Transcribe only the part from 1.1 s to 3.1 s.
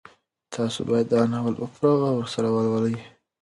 دا ناول په پوره غور سره ولولئ.